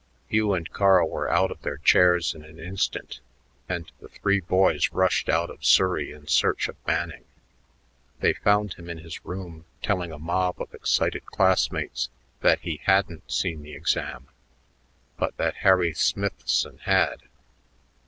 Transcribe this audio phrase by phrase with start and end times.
[0.29, 3.19] Hugh and Carl were out of their chairs in an instant,
[3.69, 7.25] and the three boys rushed out of Surrey in search of Manning.
[8.19, 12.09] They found him in his room telling a mob of excited classmates
[12.39, 14.27] that he hadn't seen the exam
[15.17, 17.21] but that Harry Smithson had.